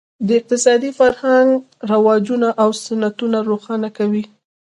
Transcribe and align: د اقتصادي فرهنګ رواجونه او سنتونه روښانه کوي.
د 0.27 0.29
اقتصادي 0.39 0.91
فرهنګ 0.99 1.49
رواجونه 1.91 2.49
او 2.61 2.69
سنتونه 2.85 3.37
روښانه 3.49 3.89
کوي. 3.97 4.23